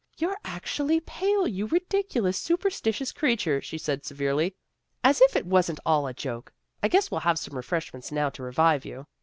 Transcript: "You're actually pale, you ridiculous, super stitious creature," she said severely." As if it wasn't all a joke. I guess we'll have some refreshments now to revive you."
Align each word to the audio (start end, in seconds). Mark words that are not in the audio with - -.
"You're 0.17 0.39
actually 0.43 0.99
pale, 0.99 1.47
you 1.47 1.67
ridiculous, 1.67 2.35
super 2.35 2.69
stitious 2.71 3.13
creature," 3.13 3.61
she 3.61 3.77
said 3.77 4.03
severely." 4.03 4.55
As 5.03 5.21
if 5.21 5.35
it 5.35 5.45
wasn't 5.45 5.79
all 5.85 6.07
a 6.07 6.13
joke. 6.15 6.51
I 6.81 6.87
guess 6.87 7.11
we'll 7.11 7.19
have 7.19 7.37
some 7.37 7.55
refreshments 7.55 8.11
now 8.11 8.31
to 8.31 8.41
revive 8.41 8.83
you." 8.83 9.05